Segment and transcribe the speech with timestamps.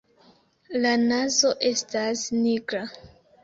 [0.85, 2.85] La nazo estas nigra.